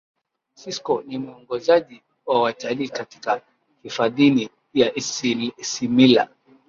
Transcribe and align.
sisco 0.55 1.01
ni 1.03 1.17
muongozaji 1.17 2.01
wa 2.25 2.41
watalii 2.41 2.89
katika 2.89 3.41
hifadhini 3.83 4.49
ya 4.73 4.93
isimila 4.95 6.29